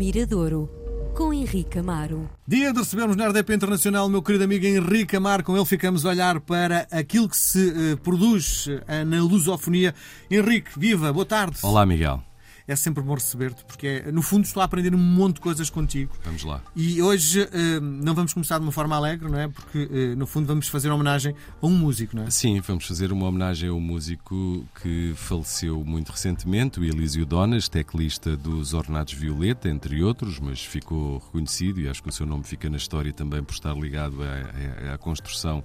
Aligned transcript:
Miradouro, 0.00 0.66
com 1.14 1.30
Henrique 1.30 1.78
Amaro. 1.78 2.26
Dia 2.48 2.72
de 2.72 2.78
recebermos 2.78 3.16
na 3.16 3.28
RDP 3.28 3.52
Internacional 3.52 4.06
o 4.06 4.08
meu 4.08 4.22
querido 4.22 4.44
amigo 4.44 4.64
Henrique 4.64 5.14
Amaro. 5.14 5.44
Com 5.44 5.54
ele 5.54 5.66
ficamos 5.66 6.06
a 6.06 6.08
olhar 6.08 6.40
para 6.40 6.88
aquilo 6.90 7.28
que 7.28 7.36
se 7.36 7.68
eh, 7.68 7.96
produz 7.96 8.66
eh, 8.88 9.04
na 9.04 9.20
lusofonia. 9.22 9.94
Henrique, 10.30 10.70
viva, 10.74 11.12
boa 11.12 11.26
tarde. 11.26 11.58
Olá, 11.62 11.84
Miguel. 11.84 12.22
É 12.70 12.76
sempre 12.76 13.02
bom 13.02 13.14
receber-te, 13.14 13.64
porque 13.64 14.04
é, 14.06 14.12
no 14.12 14.22
fundo 14.22 14.44
estou 14.44 14.60
a 14.60 14.64
aprender 14.64 14.94
um 14.94 14.98
monte 14.98 15.34
de 15.34 15.40
coisas 15.40 15.68
contigo. 15.68 16.12
Vamos 16.24 16.44
lá. 16.44 16.62
E 16.76 17.02
hoje 17.02 17.40
eh, 17.52 17.80
não 17.80 18.14
vamos 18.14 18.32
começar 18.32 18.58
de 18.58 18.62
uma 18.64 18.70
forma 18.70 18.94
alegre, 18.94 19.28
não 19.28 19.40
é? 19.40 19.48
Porque 19.48 19.88
eh, 19.92 20.14
no 20.14 20.24
fundo 20.24 20.46
vamos 20.46 20.68
fazer 20.68 20.86
uma 20.86 20.94
homenagem 20.94 21.34
a 21.60 21.66
um 21.66 21.76
músico, 21.76 22.14
não 22.14 22.22
é? 22.22 22.30
Sim, 22.30 22.60
vamos 22.60 22.86
fazer 22.86 23.10
uma 23.10 23.26
homenagem 23.26 23.68
a 23.68 23.72
um 23.72 23.80
músico 23.80 24.64
que 24.80 25.12
faleceu 25.16 25.82
muito 25.84 26.12
recentemente, 26.12 26.78
o 26.78 26.84
Elísio 26.84 27.26
Donas, 27.26 27.68
teclista 27.68 28.36
dos 28.36 28.72
Ornados 28.72 29.14
Violeta, 29.14 29.68
entre 29.68 30.00
outros, 30.04 30.38
mas 30.38 30.64
ficou 30.64 31.18
reconhecido 31.18 31.80
e 31.80 31.88
acho 31.88 32.00
que 32.00 32.08
o 32.08 32.12
seu 32.12 32.24
nome 32.24 32.44
fica 32.44 32.70
na 32.70 32.76
história 32.76 33.12
também 33.12 33.42
por 33.42 33.52
estar 33.52 33.74
ligado 33.74 34.18
à, 34.22 34.94
à 34.94 34.96
construção 34.96 35.64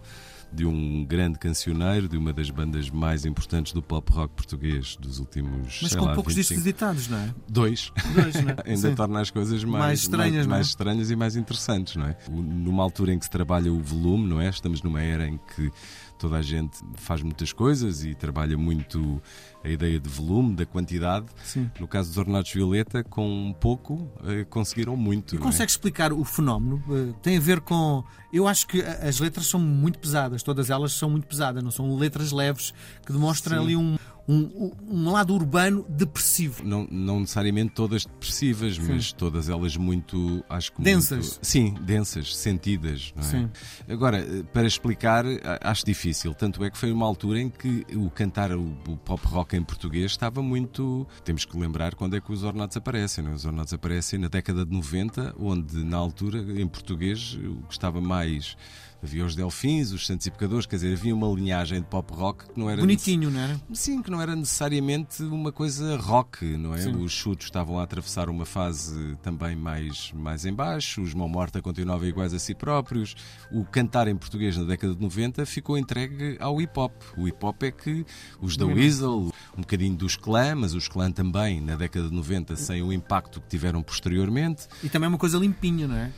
de 0.52 0.66
um 0.66 1.04
grande 1.05 1.38
cancioneiro, 1.38 2.08
de 2.08 2.17
uma 2.17 2.31
das 2.34 2.49
bandas 2.49 2.90
mais 2.90 3.26
importantes 3.26 3.73
do 3.73 3.81
pop 3.81 4.12
rock 4.13 4.34
português 4.35 4.95
dos 4.98 5.20
últimos 5.20 5.80
Mas 5.81 5.95
com 5.95 6.05
lá, 6.05 6.13
poucos 6.13 6.34
25. 6.34 6.54
discos 6.62 6.68
editados, 6.68 7.08
não 7.08 7.18
é? 7.18 7.34
Dois. 7.49 7.91
Dois, 8.13 8.35
não 8.44 8.52
é? 8.52 8.55
Ainda 8.66 8.90
Sim. 8.90 8.95
torna 8.95 9.20
as 9.21 9.30
coisas 9.31 9.63
mais, 9.63 9.84
Mais 9.85 9.99
estranhas, 10.02 10.34
mais, 10.34 10.45
é? 10.45 10.49
mais 10.49 10.68
estranhas 10.68 11.12
e 11.12 11.16
mais 11.16 11.35
interessantes, 11.35 11.95
não 11.95 12.05
é? 12.05 12.18
Numa 12.30 12.84
altura 12.84 13.13
em 13.13 13.20
que 13.20 13.26
se 13.26 13.31
trabalha 13.31 13.71
o 13.71 13.80
volume, 13.80 14.27
não 14.27 14.40
é? 14.40 14.49
Estamos 14.49 14.81
numa 14.81 15.02
era 15.02 15.27
em 15.27 15.38
que 15.55 15.71
toda 16.18 16.38
a 16.38 16.41
gente 16.41 16.77
faz 16.96 17.21
muitas 17.21 17.52
coisas 17.52 18.05
e 18.05 18.16
trabalha 18.16 18.57
muito 18.57 19.21
a 19.63 19.68
ideia 19.70 19.99
de 19.99 20.07
volume, 20.07 20.55
da 20.55 20.66
quantidade. 20.66 21.26
Sim. 21.43 21.70
No 21.80 21.88
caso 21.88 22.09
dos 22.09 22.18
Ornados 22.18 22.52
Violeta, 22.54 23.04
com 23.04 23.54
pouco, 23.59 24.09
eh, 24.26 24.46
conseguiram 24.46 24.96
muito. 24.96 25.35
E 25.35 25.38
não 25.38 25.43
é? 25.43 25.46
consegue 25.48 25.71
explicar 25.71 26.13
o 26.13 26.23
fenómeno? 26.23 26.82
Eh, 26.90 27.13
Tem 27.21 27.38
a 27.38 27.40
ver 27.40 27.60
com. 27.60 28.04
Eu 28.32 28.48
acho 28.48 28.68
que 28.68 28.82
as 28.82 29.20
letras 29.20 29.48
são 29.48 29.60
muito 29.60 29.98
pesadas, 29.99 30.35
todas 30.44 30.70
elas 30.70 30.94
são 30.94 31.10
muito 31.10 31.28
pesadas, 31.28 31.64
não 31.64 31.72
são 31.72 31.96
letras 31.96 32.32
leves 32.32 32.74
que 33.05 33.12
demonstram 33.12 33.58
Sim. 33.58 33.64
ali 33.64 33.76
um, 33.76 33.98
um, 34.27 34.71
um 34.90 35.12
lado 35.12 35.34
urbano 35.34 35.85
depressivo. 35.87 36.63
Não, 36.63 36.87
não 36.90 37.20
necessariamente 37.20 37.73
todas 37.73 38.05
depressivas, 38.05 38.77
mas 38.77 39.12
todas 39.12 39.49
elas 39.49 39.77
muito, 39.77 40.43
acho 40.49 40.71
que 40.73 40.82
Densas. 40.82 41.29
muito- 41.34 41.40
sim, 41.45 41.73
densas, 41.82 42.35
sentidas, 42.35 43.13
não 43.15 43.23
é? 43.23 43.26
Sim. 43.26 43.49
Agora, 43.87 44.17
eh, 44.20 44.43
para 44.51 44.65
explicar, 44.67 45.26
acho 45.62 45.85
difícil. 45.85 46.34
Tanto 46.34 46.63
é 46.63 46.70
que 46.71 46.77
foi 46.77 46.91
uma 46.91 47.05
altura 47.05 47.40
em 47.40 47.49
que 47.49 47.85
o 47.95 48.09
cantar 48.09 48.51
o, 48.51 48.63
o 48.87 48.98
pop 48.98 49.26
rock 49.27 49.55
em 49.55 49.63
português 49.63 50.12
estava 50.12 50.41
muito. 50.41 51.07
Temos 51.23 51.45
que 51.45 51.57
lembrar 51.57 51.93
quando 51.95 52.15
é 52.15 52.21
que 52.21 52.32
os 52.32 52.43
Ornatos 52.43 52.77
aparecem. 52.77 53.23
Não 53.23 53.32
é? 53.32 53.35
Os 53.35 53.45
Ornatos 53.45 53.73
aparecem 53.73 54.17
na 54.20 54.27
década 54.27 54.65
de 54.65 54.71
90, 54.71 55.35
onde 55.39 55.84
na 55.84 55.98
altura, 55.98 56.39
em 56.60 56.67
português, 56.67 57.34
o 57.35 57.63
que 57.67 57.73
estava 57.73 58.01
mais. 58.01 58.57
Havia 59.04 59.23
os 59.23 59.35
Delfins, 59.35 59.91
os 59.91 60.07
Santos 60.07 60.26
e 60.26 60.32
Pecadores, 60.32 60.65
quer 60.65 60.77
dizer, 60.77 60.93
havia 60.93 61.13
uma 61.13 61.27
linhagem 61.27 61.79
de 61.79 61.85
pop 61.85 62.12
rock 62.12 62.48
que 62.51 62.60
não 62.60 62.67
era. 62.70 62.82
Bonitinho, 62.82 63.29
não 63.29 63.39
era? 63.39 63.62
Sim, 63.71 64.01
que 64.01 64.09
não 64.09 64.15
era 64.22 64.35
necessariamente 64.35 65.24
uma 65.24 65.52
coisa 65.52 65.96
rock, 65.97 66.46
não 66.58 66.74
é? 66.74 66.81
Sim. 66.81 66.96
Os 66.96 67.12
chutos 67.12 67.46
estavam 67.47 67.80
a 67.80 67.84
atravessar 67.84 68.30
uma 68.30 68.46
fase 68.46 69.18
também 69.22 69.56
mais, 69.56 70.12
mais 70.13 70.46
em 70.46 70.53
baixo, 70.53 71.02
os 71.02 71.13
Mão 71.13 71.28
Morta 71.28 71.62
continuavam 71.62 72.07
iguais 72.07 72.34
a 72.34 72.40
si 72.40 72.53
próprios. 72.53 73.16
O 73.52 73.66
cantar 73.66 74.07
em 74.07 74.16
português 74.16 74.57
na 74.57 74.63
década 74.63 74.96
de 74.96 75.02
90 75.02 75.46
ficou 75.46 75.78
entregue 75.78 76.38
ao 76.40 76.62
hip 76.62 76.78
hop. 76.80 76.94
O 77.18 77.28
hip 77.28 77.44
hop 77.46 77.63
é 77.63 77.72
que 77.72 78.06
os 78.41 78.57
da 78.57 78.66
Não 78.66 78.72
é 78.72 78.75
Weasel, 78.75 79.31
um 79.57 79.62
bocadinho 79.62 79.96
dos 79.96 80.16
Clã, 80.16 80.56
mas 80.56 80.74
os 80.74 80.88
Clã 80.88 81.12
também 81.12 81.62
na 81.62 81.75
década 81.75 82.09
de 82.09 82.13
90 82.13 82.56
sem 82.56 82.81
o 82.81 82.91
impacto 82.91 83.41
que 83.41 83.47
tiveram 83.47 83.81
posteriormente. 83.81 84.68
E 84.84 84.90
também 84.90 85.07
é 85.07 85.09
uma 85.09 85.18
coisa 85.18 85.38
limpinha, 85.38 85.88
não 85.88 85.96
é? 85.96 86.12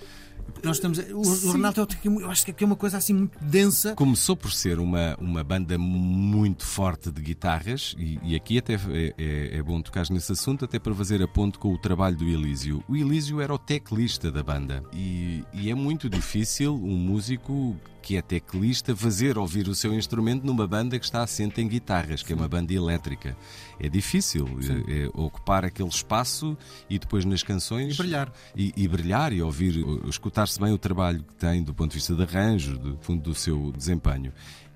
Nós 0.63 0.77
estamos. 0.77 0.97
O, 0.97 1.19
o 1.21 1.25
Sim. 1.25 1.51
Ronaldo 1.51 1.87
eu 2.03 2.29
acho 2.31 2.45
que 2.45 2.63
é 2.63 2.67
uma 2.67 2.75
coisa 2.75 2.97
assim 2.97 3.13
muito 3.13 3.37
densa. 3.39 3.93
Começou 3.95 4.35
por 4.35 4.51
ser 4.51 4.79
uma, 4.79 5.15
uma 5.19 5.43
banda 5.43 5.77
muito 5.77 6.65
forte 6.65 7.11
de 7.11 7.21
guitarras, 7.21 7.95
e, 7.97 8.19
e 8.23 8.35
aqui 8.35 8.57
até 8.57 8.73
é, 8.73 9.13
é- 9.17 9.57
é 9.57 9.63
bom 9.63 9.81
tocar 9.81 10.05
nesse 10.09 10.31
assunto, 10.31 10.65
até 10.65 10.79
para 10.79 10.93
fazer 10.95 11.21
a 11.21 11.27
ponte 11.27 11.57
com 11.59 11.71
o 11.73 11.77
trabalho 11.77 12.15
do 12.17 12.25
Elísio. 12.27 12.83
O 12.87 12.95
Elísio 12.95 13.39
era 13.39 13.53
o 13.53 13.57
teclista 13.59 14.31
da 14.31 14.41
banda, 14.41 14.83
e, 14.93 15.43
e 15.53 15.69
é 15.69 15.75
muito 15.75 16.09
difícil 16.09 16.73
um 16.75 16.95
músico 16.97 17.75
que 18.07 18.15
é 18.15 18.21
teclista 18.21 18.95
fazer 18.95 19.37
ouvir 19.37 19.67
o 19.67 19.75
seu 19.75 19.93
instrumento 19.93 20.45
numa 20.45 20.65
banda 20.65 20.97
que 20.97 21.03
está 21.03 21.21
assente 21.23 21.59
em 21.59 21.67
guitarras, 21.67 22.23
que 22.23 22.31
é 22.31 22.35
uma 22.37 22.47
banda 22.47 22.71
elétrica. 22.73 23.35
É 23.77 23.89
difícil 23.89 24.47
é- 24.87 25.03
é 25.07 25.09
ocupar 25.13 25.65
aquele 25.65 25.89
espaço 25.89 26.57
e 26.89 26.97
depois 26.97 27.25
nas 27.25 27.43
canções 27.43 27.95
E 27.95 27.97
brilhar. 27.97 28.31
e, 28.55 28.71
e 28.77 28.87
brilhar 28.87 29.33
e 29.33 29.41
ouvir, 29.41 29.83
uh, 29.83 30.07
escutar-se 30.09 30.57
bem 30.57 30.71
o 30.71 30.77
trabalho 30.77 31.21
que 31.21 31.35
tem 31.35 31.61
do 31.61 31.73
ponto 31.73 31.91
de 31.91 31.97
vista 31.97 32.15
de 32.15 32.23
arranjo, 32.23 32.77
do 32.77 32.97
fundo 33.01 33.21
do 33.23 33.35
seu 33.35 33.73
desempenho. 33.73 34.31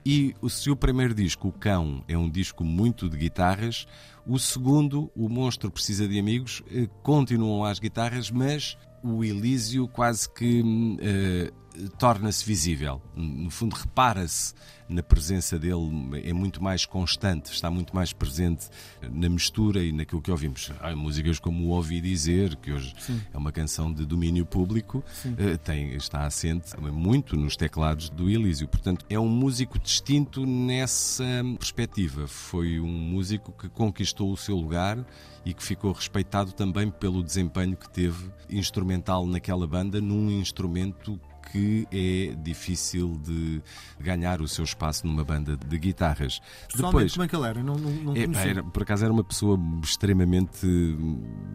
E 0.05 0.35
o- 0.41 0.49
se 0.49 0.69
o 0.69 0.75
primeiro 0.75 1.13
disco, 1.13 1.47
O 1.47 1.51
Cão, 1.53 2.03
é 2.09 2.17
um 2.17 2.29
disco 2.29 2.65
muito 2.65 3.09
de 3.09 3.15
guitarras, 3.15 3.87
o 4.27 4.37
segundo, 4.37 5.09
O 5.15 5.29
Monstro 5.29 5.71
Precisa 5.71 6.05
de 6.05 6.19
Amigos, 6.19 6.61
eh, 6.69 6.89
continuam 7.01 7.61
lá 7.61 7.71
as 7.71 7.79
guitarras, 7.79 8.29
mas 8.29 8.77
o 9.01 9.23
Elísio 9.23 9.87
quase 9.87 10.29
que 10.29 10.61
eh, 10.99 11.51
torna-se 11.97 12.45
visível. 12.45 13.01
No 13.15 13.49
fundo, 13.49 13.75
repara-se 13.75 14.53
na 14.91 15.01
presença 15.01 15.57
dele, 15.57 15.89
é 16.23 16.33
muito 16.33 16.61
mais 16.61 16.85
constante, 16.85 17.51
está 17.51 17.71
muito 17.71 17.95
mais 17.95 18.11
presente 18.11 18.67
na 19.09 19.29
mistura 19.29 19.81
e 19.81 19.91
naquilo 19.91 20.21
que 20.21 20.29
ouvimos. 20.29 20.69
Há 20.81 20.93
músicas 20.95 21.39
como 21.39 21.67
o 21.67 21.69
Ouvi 21.69 22.01
Dizer, 22.01 22.57
que 22.57 22.71
hoje 22.73 22.93
é 23.33 23.37
uma 23.37 23.51
canção 23.51 23.91
de 23.91 24.05
domínio 24.05 24.45
público, 24.45 25.03
eh, 25.37 25.55
tem, 25.57 25.95
está 25.95 26.25
assente 26.25 26.77
muito 26.77 27.37
nos 27.37 27.55
teclados 27.55 28.09
do 28.09 28.29
Elísio. 28.29 28.67
Portanto, 28.67 29.05
é 29.09 29.17
um 29.17 29.29
músico 29.29 29.79
distinto 29.79 30.45
nessa 30.45 31.23
perspectiva. 31.57 32.27
Foi 32.27 32.79
um 32.79 32.91
músico 32.91 33.53
que 33.53 33.69
conquistou 33.69 34.31
o 34.31 34.37
seu 34.37 34.57
lugar 34.57 34.97
e 35.45 35.53
que 35.53 35.63
ficou 35.63 35.93
respeitado 35.93 36.51
também 36.51 36.91
pelo 36.91 37.23
desempenho 37.23 37.77
que 37.77 37.89
teve 37.89 38.29
instrumental 38.49 39.25
naquela 39.25 39.65
banda, 39.65 40.01
num 40.01 40.29
instrumento 40.29 41.19
que 41.51 41.87
é 41.91 42.35
difícil 42.41 43.19
de 43.23 43.61
ganhar 43.99 44.41
o 44.41 44.47
seu 44.47 44.63
espaço 44.63 45.05
numa 45.07 45.23
banda 45.23 45.57
de 45.57 45.77
guitarras. 45.79 46.41
Pessoalmente, 46.71 47.13
como 47.13 47.23
é 47.23 47.27
que 47.27 47.35
ele 47.35 47.45
era? 47.47 47.63
Não, 47.63 47.75
não, 47.75 47.91
não 47.91 48.15
É, 48.15 48.47
era- 48.49 48.63
por 48.63 48.83
acaso 48.83 49.03
era 49.03 49.13
uma 49.13 49.23
pessoa 49.23 49.59
extremamente 49.83 50.65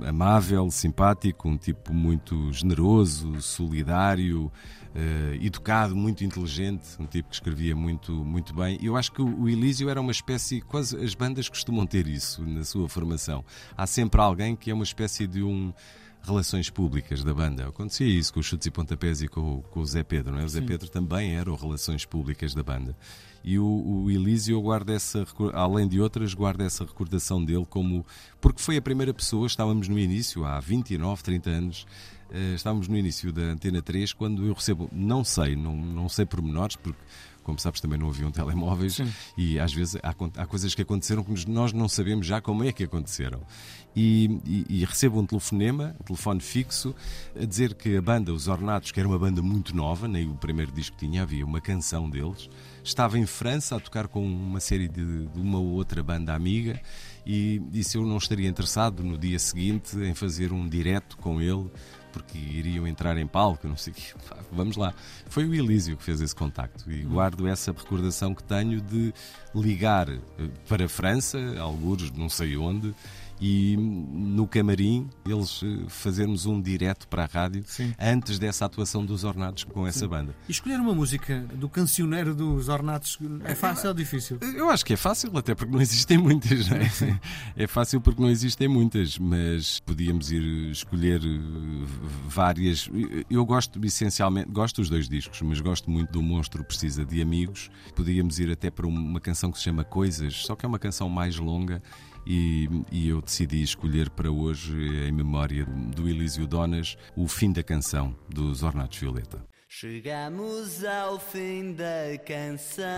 amável, 0.07 0.71
simpático, 0.71 1.49
um 1.49 1.57
tipo 1.57 1.93
muito 1.93 2.53
generoso, 2.53 3.41
solidário, 3.41 4.51
eh, 4.95 5.39
educado, 5.43 5.95
muito 5.95 6.25
inteligente, 6.25 6.85
um 6.99 7.07
tipo 7.07 7.29
que 7.29 7.35
escrevia 7.35 7.75
muito, 7.77 8.13
muito 8.13 8.55
bem. 8.55 8.79
E 8.81 8.87
eu 8.87 8.97
acho 8.97 9.13
que 9.13 9.23
o 9.23 9.37
o 9.37 9.49
Elísio 9.49 9.89
era 9.91 10.01
uma 10.01 10.13
espécie, 10.13 10.61
quase 10.63 10.97
as 10.97 11.15
bandas 11.15 11.49
costumam 11.49 11.87
ter 11.87 12.07
isso 12.07 12.43
na 12.47 12.65
sua 12.65 12.89
formação. 12.89 13.45
Há 13.77 13.87
sempre 13.87 14.21
alguém 14.21 14.57
que 14.57 14.71
é 14.71 14.75
uma 14.75 14.83
espécie 14.85 15.27
de 15.27 15.43
um 15.43 15.73
relações 16.27 16.69
públicas 16.71 17.23
da 17.25 17.33
banda. 17.33 17.69
Acontecia 17.69 18.07
isso 18.07 18.33
com 18.35 18.41
os 18.41 18.47
chutes 18.47 18.67
e 18.67 18.71
pontapés 18.71 19.23
e 19.23 19.29
com, 19.29 19.59
o- 19.59 19.63
com 19.63 19.81
o 19.81 19.87
Zé 19.87 20.03
Pedro, 20.03 20.33
não 20.33 20.41
é? 20.41 20.45
O 20.45 20.49
Zé 20.49 20.61
Pedro 20.67 20.89
também 20.91 21.37
era 21.37 21.51
o 21.51 21.55
relações 21.57 22.05
públicas 22.05 22.55
da 22.55 22.63
banda. 22.63 22.97
E 23.45 23.59
o, 23.59 23.65
o 23.65 24.11
Elísio 24.11 24.61
guarda 24.61 24.93
essa, 24.93 25.25
além 25.55 25.87
de 25.87 26.01
outras, 26.01 26.35
guarda 26.35 26.65
essa 26.65 26.85
recordação 26.85 27.45
dele 27.45 27.65
como. 27.65 28.05
Porque 28.41 28.61
foi 28.61 28.77
a 28.77 28.83
primeira 28.83 29.15
pessoa, 29.15 29.47
estávamos 29.47 29.87
no 29.89 29.99
início, 29.99 30.45
há 30.45 30.59
29, 30.59 31.23
30 31.23 31.51
anos, 31.51 31.87
eh, 32.33 32.55
estávamos 32.57 32.89
no 32.89 32.97
início 32.97 33.33
da 33.33 33.43
Antena 33.43 33.81
3, 33.81 34.13
quando 34.13 34.45
eu 34.45 34.53
recebo, 34.53 34.89
não 34.93 35.23
sei, 35.23 35.55
não, 35.55 35.77
não 35.77 36.09
sei 36.09 36.27
pormenores, 36.27 36.75
porque. 36.77 36.99
Como 37.47 37.61
sabes, 37.61 37.81
também 37.81 37.97
não 37.97 38.09
haviam 38.09 38.29
telemóveis 38.33 38.95
Sim. 38.97 39.09
e 39.39 39.57
às 39.61 39.73
vezes 39.73 39.95
há, 40.03 40.11
há 40.43 40.47
coisas 40.47 40.75
que 40.75 40.83
aconteceram 40.83 41.23
que 41.23 41.49
nós 41.49 41.73
não 41.73 41.89
sabemos 41.89 42.27
já 42.27 42.41
como 42.41 42.65
é 42.65 42.73
que 42.73 42.83
aconteceram. 42.83 43.41
E, 43.95 44.41
e- 44.45 44.67
e 44.81 44.85
recebo 44.85 45.21
um 45.21 45.25
telefonema, 45.25 45.95
um 46.01 46.05
telefone 46.05 46.41
fixo, 46.41 46.93
a 47.41 47.45
dizer 47.45 47.75
que 47.75 47.97
a 47.97 48.03
banda, 48.03 48.33
os 48.33 48.49
Ornatos, 48.49 48.91
que 48.91 48.99
era 48.99 49.09
uma 49.09 49.19
banda 49.19 49.41
muito 49.41 49.75
nova, 49.77 50.09
nem 50.09 50.29
o 50.29 50.35
primeiro 50.35 50.73
disco 50.73 50.97
tinha, 50.99 51.23
havia 51.23 51.47
uma 51.47 51.61
canção 51.61 52.11
deles, 52.11 52.51
estava 52.87 53.19
em 53.19 53.27
França 53.27 53.77
a 53.77 53.81
tocar 53.81 54.09
com 54.09 54.25
uma 54.25 54.61
série 54.61 54.89
de, 54.89 55.27
de 55.27 55.41
uma 55.41 55.59
ou 55.59 55.67
outra 55.73 56.03
banda 56.03 56.35
amiga 56.35 56.81
e 57.25 57.61
disse 57.71 57.99
eu 57.99 58.07
não 58.07 58.17
estaria 58.17 58.49
interessado 58.49 59.03
no 59.03 59.19
dia 59.19 59.39
seguinte 59.39 59.97
em 59.99 60.15
fazer 60.15 60.53
um 60.53 60.69
direto 60.69 61.17
com 61.17 61.41
ele 61.41 61.69
porque 62.13 62.39
iriam 62.39 62.87
entrar 62.87 63.19
em 63.19 63.27
palco, 63.27 63.69
não 63.69 63.77
sei 63.77 63.93
o 63.93 63.97
quê. 63.97 64.15
Vamos 64.51 64.79
lá. 64.79 64.95
Foi 65.29 65.45
o 65.45 65.55
Elísio 65.55 65.99
que 65.99 66.03
fez 66.03 66.19
esse 66.23 66.35
contacto 66.35 66.91
e 66.91 67.03
guardo 67.03 67.47
essa 67.47 67.73
recordação 67.73 68.35
que 68.35 68.43
tenho 68.43 68.81
de 68.81 69.13
ligar 69.55 70.09
eh, 70.09 70.21
para 70.67 70.87
a 70.87 70.89
França, 70.89 71.39
alguns 71.61 72.11
não 72.13 72.31
sei 72.31 72.57
onde, 72.57 72.95
e 73.41 73.77
no 73.77 74.47
camarim 74.47 75.09
eles 75.27 75.61
eh, 75.63 75.85
fazermos 75.89 76.47
um 76.47 76.61
direto 76.61 77.07
para 77.09 77.25
a 77.25 77.27
rádio 77.27 77.63
Sim. 77.67 77.95
antes 78.01 78.39
dessa 78.39 78.65
atuação 78.65 79.05
dos 79.05 79.25
Ornatos 79.25 79.65
com 79.65 79.87
essa 79.87 80.07
banda. 80.09 80.35
E 80.49 80.53
escolher 80.53 80.81
uma 80.81 80.95
música 80.95 81.41
do 81.55 81.69
cancioneiro 81.69 82.35
dos 82.35 82.69
Ornatos 82.69 83.19
é 83.45 83.55
fácil 83.55 83.89
ou 83.89 83.95
difícil? 83.95 84.39
Eu 84.55 84.71
acho 84.71 84.85
que 84.85 84.93
é 84.93 84.97
fácil, 84.97 85.37
até 85.37 85.55
porque 85.55 85.73
não 85.73 85.81
existem 85.81 86.19
muitas, 86.19 86.69
não 86.69 86.77
é? 86.77 86.87
É 87.57 87.67
fácil 87.67 88.01
porque 88.01 88.21
não 88.21 88.29
existem 88.29 88.69
muitas, 88.69 89.19
mas 89.19 89.81
podíamos 89.81 90.31
ir 90.31 90.71
escolher 90.71 91.21
eh, 91.23 91.87
várias. 92.29 92.89
Eu 93.31 93.45
gosto 93.45 93.85
essencialmente, 93.85 94.51
gosto 94.51 94.77
dos 94.77 94.89
dois 94.91 95.09
discos, 95.09 95.41
mas 95.43 95.61
gosto 95.61 95.91
muito 95.91 96.13
do 96.13 96.23
Monstro 96.23 96.65
Precisa 96.65 97.05
de 97.05 97.21
Amigos. 97.21 97.71
Podíamos 97.95 98.39
ir 98.39 98.51
até 98.51 98.71
para 98.71 98.87
uma 98.87 99.21
canção 99.21 99.51
que 99.51 99.59
se 99.59 99.65
chama 99.65 99.85
Coisas, 99.85 100.35
só 100.37 100.55
que 100.55 100.65
é 100.65 100.69
uma 100.69 100.79
canção 100.79 101.09
mais 101.09 101.37
longa. 101.37 101.83
E, 102.27 102.69
e 102.91 103.09
eu 103.09 103.23
decidi 103.23 103.63
escolher 103.63 104.11
para 104.11 104.31
hoje, 104.31 104.75
em 105.07 105.13
memória 105.13 105.65
do 105.65 106.09
Elísio 106.09 106.47
Donas, 106.47 106.97
o 107.17 107.29
fim 107.29 107.53
da 107.53 107.63
canção 107.63 108.17
dos 108.29 108.65
Ornatos 108.65 108.99
Violeta. 108.99 109.47
Chegamos 109.69 110.85
ao 110.85 111.21
fim 111.21 111.73
da 111.73 112.19
canção. 112.27 112.97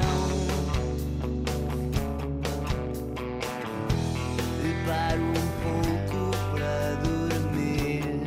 E 4.65 5.19
um 5.19 5.33
pouco 5.63 6.31
para 6.53 6.95
dormir. 7.03 8.23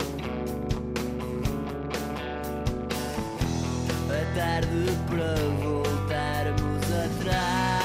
A 4.10 4.36
tarde 4.36 4.86
para 5.08 5.36
voltarmos 5.64 6.84
atrás. 6.84 7.81